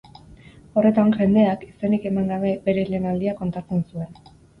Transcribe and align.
Horretan, 0.79 1.11
jendeak, 1.19 1.65
izenik 1.75 2.07
eman 2.11 2.31
gabe, 2.33 2.53
bere 2.71 2.87
lehen 2.89 3.05
aldia 3.11 3.37
kontatzen 3.43 3.85
zuen. 3.93 4.19